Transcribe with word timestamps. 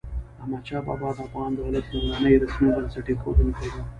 احمد 0.41 0.63
شاه 0.67 0.85
بابا 0.87 1.09
د 1.15 1.19
افغان 1.27 1.51
دولت 1.59 1.85
لومړنی 1.93 2.33
رسمي 2.43 2.69
بنسټ 2.77 3.05
اېښودونکی 3.09 3.67
و. 3.71 3.75